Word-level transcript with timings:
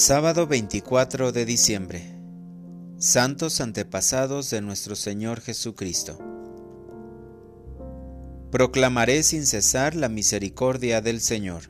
Sábado 0.00 0.46
24 0.46 1.32
de 1.32 1.44
diciembre. 1.44 2.04
Santos 2.98 3.60
antepasados 3.60 4.48
de 4.48 4.60
nuestro 4.60 4.94
Señor 4.94 5.40
Jesucristo. 5.40 6.16
Proclamaré 8.52 9.24
sin 9.24 9.44
cesar 9.44 9.96
la 9.96 10.08
misericordia 10.08 11.00
del 11.00 11.20
Señor. 11.20 11.62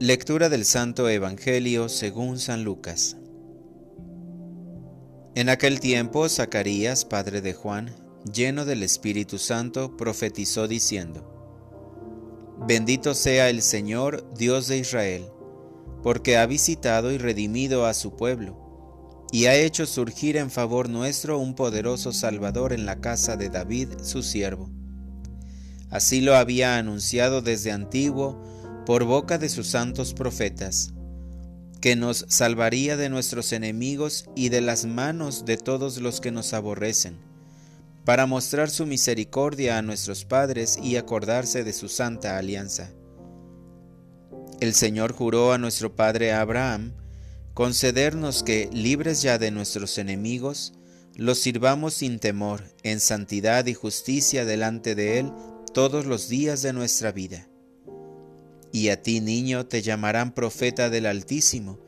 Lectura 0.00 0.48
del 0.48 0.64
Santo 0.64 1.06
Evangelio 1.06 1.90
según 1.90 2.38
San 2.38 2.64
Lucas. 2.64 3.18
En 5.34 5.50
aquel 5.50 5.80
tiempo 5.80 6.26
Zacarías, 6.30 7.04
padre 7.04 7.42
de 7.42 7.52
Juan, 7.52 7.94
lleno 8.32 8.64
del 8.64 8.82
Espíritu 8.82 9.36
Santo, 9.36 9.98
profetizó 9.98 10.66
diciendo, 10.66 11.30
Bendito 12.66 13.12
sea 13.12 13.50
el 13.50 13.60
Señor, 13.60 14.32
Dios 14.34 14.66
de 14.66 14.78
Israel 14.78 15.33
porque 16.04 16.36
ha 16.36 16.44
visitado 16.44 17.12
y 17.12 17.18
redimido 17.18 17.86
a 17.86 17.94
su 17.94 18.14
pueblo, 18.14 19.24
y 19.32 19.46
ha 19.46 19.54
hecho 19.54 19.86
surgir 19.86 20.36
en 20.36 20.50
favor 20.50 20.90
nuestro 20.90 21.38
un 21.38 21.54
poderoso 21.54 22.12
Salvador 22.12 22.74
en 22.74 22.84
la 22.84 23.00
casa 23.00 23.38
de 23.38 23.48
David, 23.48 23.88
su 24.02 24.22
siervo. 24.22 24.70
Así 25.88 26.20
lo 26.20 26.36
había 26.36 26.76
anunciado 26.76 27.40
desde 27.40 27.72
antiguo 27.72 28.38
por 28.84 29.04
boca 29.04 29.38
de 29.38 29.48
sus 29.48 29.68
santos 29.68 30.12
profetas, 30.12 30.92
que 31.80 31.96
nos 31.96 32.26
salvaría 32.28 32.98
de 32.98 33.08
nuestros 33.08 33.54
enemigos 33.54 34.26
y 34.36 34.50
de 34.50 34.60
las 34.60 34.84
manos 34.84 35.46
de 35.46 35.56
todos 35.56 36.02
los 36.02 36.20
que 36.20 36.32
nos 36.32 36.52
aborrecen, 36.52 37.16
para 38.04 38.26
mostrar 38.26 38.68
su 38.68 38.84
misericordia 38.84 39.78
a 39.78 39.82
nuestros 39.82 40.26
padres 40.26 40.78
y 40.82 40.96
acordarse 40.96 41.64
de 41.64 41.72
su 41.72 41.88
santa 41.88 42.36
alianza 42.36 42.90
el 44.60 44.74
Señor 44.74 45.12
juró 45.12 45.52
a 45.52 45.58
nuestro 45.58 45.94
padre 45.94 46.32
Abraham 46.32 46.92
concedernos 47.54 48.42
que, 48.42 48.68
libres 48.72 49.22
ya 49.22 49.38
de 49.38 49.50
nuestros 49.50 49.98
enemigos, 49.98 50.72
los 51.16 51.38
sirvamos 51.38 51.94
sin 51.94 52.18
temor, 52.18 52.64
en 52.82 52.98
santidad 52.98 53.66
y 53.66 53.74
justicia 53.74 54.44
delante 54.44 54.94
de 54.94 55.20
Él 55.20 55.32
todos 55.72 56.06
los 56.06 56.28
días 56.28 56.62
de 56.62 56.72
nuestra 56.72 57.12
vida. 57.12 57.48
Y 58.72 58.88
a 58.88 59.02
ti, 59.02 59.20
niño, 59.20 59.66
te 59.66 59.82
llamarán 59.82 60.34
profeta 60.34 60.90
del 60.90 61.06
Altísimo, 61.06 61.78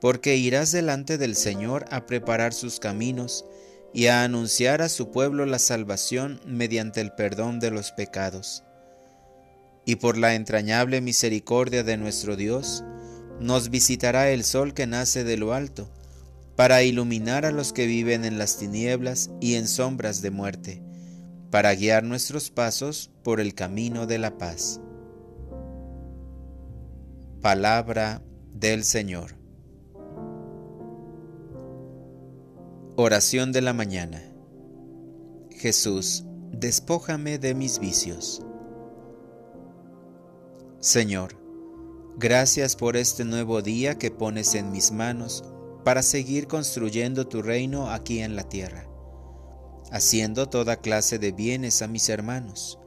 porque 0.00 0.36
irás 0.36 0.72
delante 0.72 1.16
del 1.16 1.36
Señor 1.36 1.84
a 1.90 2.06
preparar 2.06 2.52
sus 2.52 2.80
caminos 2.80 3.44
y 3.92 4.06
a 4.06 4.24
anunciar 4.24 4.82
a 4.82 4.88
su 4.88 5.12
pueblo 5.12 5.46
la 5.46 5.60
salvación 5.60 6.40
mediante 6.44 7.00
el 7.00 7.12
perdón 7.12 7.60
de 7.60 7.70
los 7.70 7.92
pecados 7.92 8.64
y 9.86 9.96
por 9.96 10.16
la 10.16 10.34
entrañable 10.34 11.00
misericordia 11.00 11.82
de 11.82 11.96
nuestro 11.96 12.36
Dios, 12.36 12.84
nos 13.40 13.70
visitará 13.70 14.30
el 14.30 14.44
sol 14.44 14.74
que 14.74 14.86
nace 14.86 15.24
de 15.24 15.36
lo 15.36 15.52
alto, 15.52 15.90
para 16.56 16.82
iluminar 16.82 17.44
a 17.44 17.50
los 17.50 17.72
que 17.72 17.86
viven 17.86 18.24
en 18.24 18.38
las 18.38 18.58
tinieblas 18.58 19.30
y 19.40 19.54
en 19.54 19.66
sombras 19.66 20.22
de 20.22 20.30
muerte, 20.30 20.82
para 21.50 21.74
guiar 21.74 22.04
nuestros 22.04 22.50
pasos 22.50 23.10
por 23.22 23.40
el 23.40 23.54
camino 23.54 24.06
de 24.06 24.18
la 24.18 24.38
paz. 24.38 24.80
Palabra 27.40 28.22
del 28.52 28.84
Señor. 28.84 29.36
Oración 32.96 33.50
de 33.50 33.60
la 33.60 33.72
mañana. 33.72 34.22
Jesús, 35.50 36.24
despójame 36.52 37.38
de 37.38 37.54
mis 37.54 37.80
vicios. 37.80 38.40
Señor, 40.84 41.38
gracias 42.18 42.76
por 42.76 42.98
este 42.98 43.24
nuevo 43.24 43.62
día 43.62 43.96
que 43.96 44.10
pones 44.10 44.54
en 44.54 44.70
mis 44.70 44.92
manos 44.92 45.42
para 45.82 46.02
seguir 46.02 46.46
construyendo 46.46 47.26
tu 47.26 47.40
reino 47.40 47.90
aquí 47.90 48.20
en 48.20 48.36
la 48.36 48.46
tierra, 48.50 48.86
haciendo 49.90 50.50
toda 50.50 50.82
clase 50.82 51.18
de 51.18 51.32
bienes 51.32 51.80
a 51.80 51.88
mis 51.88 52.10
hermanos. 52.10 52.78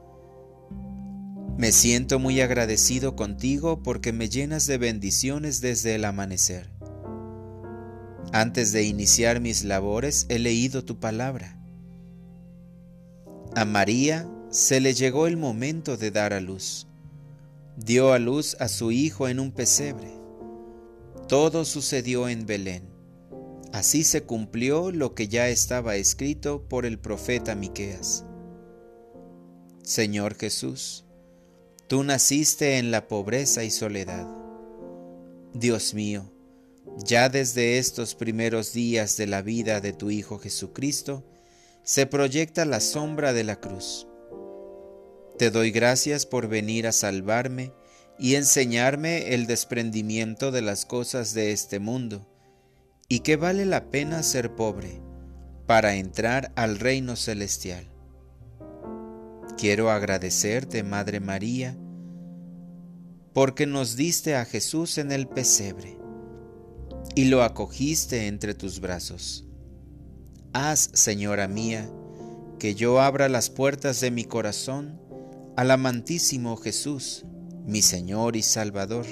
Me 1.56 1.72
siento 1.72 2.20
muy 2.20 2.40
agradecido 2.40 3.16
contigo 3.16 3.82
porque 3.82 4.12
me 4.12 4.28
llenas 4.28 4.68
de 4.68 4.78
bendiciones 4.78 5.60
desde 5.60 5.96
el 5.96 6.04
amanecer. 6.04 6.70
Antes 8.32 8.70
de 8.70 8.84
iniciar 8.84 9.40
mis 9.40 9.64
labores 9.64 10.26
he 10.28 10.38
leído 10.38 10.84
tu 10.84 11.00
palabra. 11.00 11.60
A 13.56 13.64
María 13.64 14.30
se 14.50 14.78
le 14.78 14.94
llegó 14.94 15.26
el 15.26 15.36
momento 15.36 15.96
de 15.96 16.12
dar 16.12 16.32
a 16.32 16.40
luz 16.40 16.87
dio 17.84 18.12
a 18.12 18.18
luz 18.18 18.56
a 18.58 18.68
su 18.68 18.90
hijo 18.90 19.28
en 19.28 19.38
un 19.38 19.52
pesebre. 19.52 20.12
Todo 21.28 21.64
sucedió 21.64 22.28
en 22.28 22.44
Belén. 22.44 22.88
Así 23.72 24.02
se 24.02 24.24
cumplió 24.24 24.90
lo 24.90 25.14
que 25.14 25.28
ya 25.28 25.48
estaba 25.48 25.94
escrito 25.96 26.68
por 26.68 26.86
el 26.86 26.98
profeta 26.98 27.54
Miqueas. 27.54 28.24
Señor 29.82 30.36
Jesús, 30.36 31.04
tú 31.86 32.02
naciste 32.02 32.78
en 32.78 32.90
la 32.90 33.06
pobreza 33.06 33.62
y 33.62 33.70
soledad. 33.70 34.26
Dios 35.54 35.94
mío, 35.94 36.32
ya 37.04 37.28
desde 37.28 37.78
estos 37.78 38.14
primeros 38.14 38.72
días 38.72 39.16
de 39.16 39.26
la 39.26 39.42
vida 39.42 39.80
de 39.80 39.92
tu 39.92 40.10
Hijo 40.10 40.38
Jesucristo, 40.38 41.24
se 41.84 42.06
proyecta 42.06 42.64
la 42.64 42.80
sombra 42.80 43.32
de 43.32 43.44
la 43.44 43.60
cruz 43.60 44.08
te 45.38 45.50
doy 45.50 45.70
gracias 45.70 46.26
por 46.26 46.48
venir 46.48 46.86
a 46.86 46.92
salvarme 46.92 47.72
y 48.18 48.34
enseñarme 48.34 49.34
el 49.34 49.46
desprendimiento 49.46 50.50
de 50.50 50.62
las 50.62 50.84
cosas 50.84 51.32
de 51.32 51.52
este 51.52 51.78
mundo, 51.78 52.26
y 53.08 53.20
que 53.20 53.36
vale 53.36 53.64
la 53.64 53.90
pena 53.90 54.22
ser 54.24 54.56
pobre 54.56 55.00
para 55.66 55.94
entrar 55.94 56.52
al 56.56 56.80
reino 56.80 57.14
celestial. 57.14 57.88
Quiero 59.56 59.90
agradecerte, 59.90 60.82
Madre 60.82 61.20
María, 61.20 61.76
porque 63.32 63.66
nos 63.66 63.94
diste 63.94 64.34
a 64.34 64.44
Jesús 64.44 64.98
en 64.98 65.12
el 65.12 65.28
pesebre 65.28 65.96
y 67.14 67.26
lo 67.26 67.44
acogiste 67.44 68.26
entre 68.26 68.54
tus 68.54 68.80
brazos. 68.80 69.44
Haz, 70.52 70.90
Señora 70.92 71.46
mía, 71.46 71.88
que 72.58 72.74
yo 72.74 73.00
abra 73.00 73.28
las 73.28 73.50
puertas 73.50 74.00
de 74.00 74.10
mi 74.10 74.24
corazón 74.24 75.07
al 75.58 75.72
amantísimo 75.72 76.56
Jesús, 76.56 77.24
mi 77.66 77.82
Señor 77.82 78.36
y 78.36 78.42
Salvador, 78.42 79.06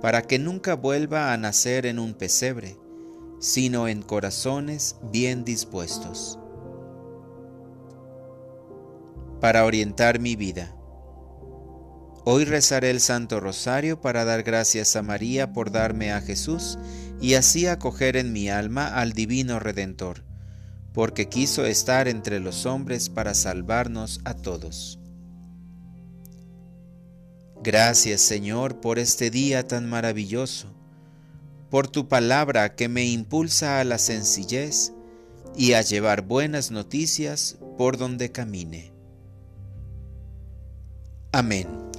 para 0.00 0.22
que 0.22 0.40
nunca 0.40 0.74
vuelva 0.74 1.32
a 1.32 1.36
nacer 1.36 1.86
en 1.86 2.00
un 2.00 2.14
pesebre, 2.14 2.76
sino 3.38 3.86
en 3.86 4.02
corazones 4.02 4.96
bien 5.12 5.44
dispuestos. 5.44 6.36
Para 9.40 9.64
orientar 9.64 10.18
mi 10.18 10.34
vida. 10.34 10.74
Hoy 12.24 12.44
rezaré 12.44 12.90
el 12.90 12.98
Santo 12.98 13.38
Rosario 13.38 14.00
para 14.00 14.24
dar 14.24 14.42
gracias 14.42 14.96
a 14.96 15.02
María 15.02 15.52
por 15.52 15.70
darme 15.70 16.10
a 16.10 16.20
Jesús 16.20 16.76
y 17.20 17.34
así 17.34 17.68
acoger 17.68 18.16
en 18.16 18.32
mi 18.32 18.50
alma 18.50 18.88
al 18.98 19.12
Divino 19.12 19.60
Redentor, 19.60 20.24
porque 20.92 21.28
quiso 21.28 21.64
estar 21.64 22.08
entre 22.08 22.40
los 22.40 22.66
hombres 22.66 23.08
para 23.08 23.32
salvarnos 23.34 24.20
a 24.24 24.34
todos. 24.34 24.98
Gracias 27.64 28.20
Señor 28.20 28.80
por 28.80 28.98
este 28.98 29.30
día 29.30 29.68
tan 29.68 29.88
maravilloso, 29.88 30.66
por 31.70 31.86
tu 31.86 32.08
palabra 32.08 32.74
que 32.74 32.88
me 32.88 33.04
impulsa 33.06 33.78
a 33.78 33.84
la 33.84 33.98
sencillez 33.98 34.92
y 35.56 35.74
a 35.74 35.82
llevar 35.82 36.22
buenas 36.22 36.72
noticias 36.72 37.58
por 37.78 37.98
donde 37.98 38.32
camine. 38.32 38.90
Amén. 41.30 41.91